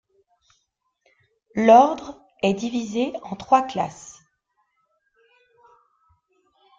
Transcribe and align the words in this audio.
L'Ordre 1.53 2.19
est 2.41 2.55
divisé 2.55 3.13
en 3.21 3.35
trois 3.35 3.61
classes. 3.61 4.17